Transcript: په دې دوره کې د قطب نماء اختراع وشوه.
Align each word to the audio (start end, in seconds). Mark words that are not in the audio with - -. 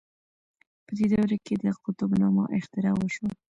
په 0.85 0.91
دې 0.97 1.05
دوره 1.13 1.37
کې 1.45 1.53
د 1.63 1.65
قطب 1.83 2.09
نماء 2.21 2.49
اختراع 2.57 2.93
وشوه. 2.97 3.31